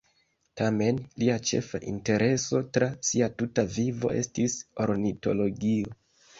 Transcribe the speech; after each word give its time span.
Tamen, 0.61 1.01
lia 1.23 1.35
ĉefa 1.49 1.81
intereso 1.91 2.63
tra 2.79 2.89
sia 3.11 3.29
tuta 3.37 3.69
vivo 3.77 4.15
estis 4.25 4.59
ornitologio. 4.89 5.97